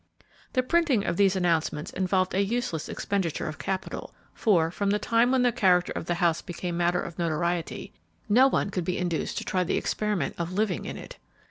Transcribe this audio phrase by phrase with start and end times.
[0.53, 5.29] The printing of these announcements involved a useless expenditure of capital, for, from the time
[5.31, 7.93] when the character of the house became matter of notoriety,
[8.27, 11.17] no one could be induced to try the experiment of living in it.